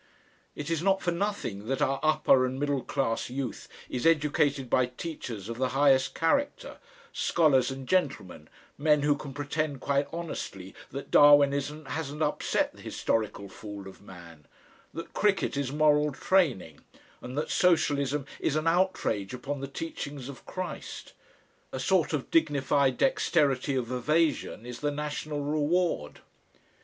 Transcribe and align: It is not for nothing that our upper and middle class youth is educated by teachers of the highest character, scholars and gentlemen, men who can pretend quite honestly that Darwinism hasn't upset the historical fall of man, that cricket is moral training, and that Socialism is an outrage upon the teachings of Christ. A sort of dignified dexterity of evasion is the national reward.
It 0.55 0.71
is 0.71 0.81
not 0.81 0.99
for 0.99 1.11
nothing 1.11 1.67
that 1.67 1.79
our 1.79 1.99
upper 2.01 2.43
and 2.43 2.59
middle 2.59 2.81
class 2.81 3.29
youth 3.29 3.67
is 3.87 4.03
educated 4.07 4.67
by 4.67 4.87
teachers 4.87 5.47
of 5.47 5.59
the 5.59 5.67
highest 5.77 6.15
character, 6.15 6.79
scholars 7.13 7.69
and 7.69 7.87
gentlemen, 7.87 8.49
men 8.79 9.03
who 9.03 9.15
can 9.15 9.31
pretend 9.31 9.79
quite 9.79 10.07
honestly 10.11 10.73
that 10.89 11.11
Darwinism 11.11 11.85
hasn't 11.85 12.23
upset 12.23 12.73
the 12.73 12.81
historical 12.81 13.47
fall 13.47 13.87
of 13.87 14.01
man, 14.01 14.47
that 14.91 15.13
cricket 15.13 15.55
is 15.55 15.71
moral 15.71 16.11
training, 16.13 16.79
and 17.21 17.37
that 17.37 17.51
Socialism 17.51 18.25
is 18.39 18.55
an 18.55 18.65
outrage 18.65 19.35
upon 19.35 19.61
the 19.61 19.67
teachings 19.67 20.29
of 20.29 20.47
Christ. 20.47 21.13
A 21.71 21.79
sort 21.79 22.11
of 22.11 22.31
dignified 22.31 22.97
dexterity 22.97 23.75
of 23.75 23.91
evasion 23.91 24.65
is 24.65 24.79
the 24.79 24.89
national 24.89 25.41
reward. 25.43 26.21